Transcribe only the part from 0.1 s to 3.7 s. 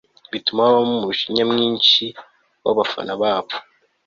bituma habaho umujinya mwinshi wabafana babo